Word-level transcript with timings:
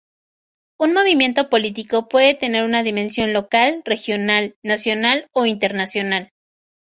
Un 0.79 0.95
movimiento 0.95 1.47
político 1.51 2.09
puede 2.09 2.33
tener 2.33 2.63
una 2.65 2.81
dimensión 2.81 3.33
local, 3.33 3.83
regional, 3.85 4.55
nacional, 4.63 5.29
o 5.31 5.45
internacional. 5.45 6.31